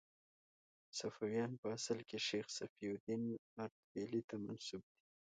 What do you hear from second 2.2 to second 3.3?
شیخ صفي الدین